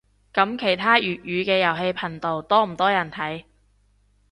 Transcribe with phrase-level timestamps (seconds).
[0.33, 3.43] 噉其他粵語嘅遊戲頻道多唔多人睇